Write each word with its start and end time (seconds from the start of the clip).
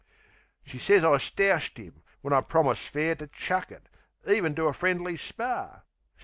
She 0.65 0.79
sez 0.79 1.03
I 1.03 1.17
stoushed 1.17 1.77
'im, 1.77 2.01
when 2.21 2.33
I 2.33 2.41
promised 2.41 2.89
fair 2.89 3.13
To 3.13 3.27
chuck 3.27 3.71
it, 3.71 3.87
even 4.27 4.55
to 4.55 4.65
a 4.65 4.73
friendly 4.73 5.15
spar. 5.15 5.83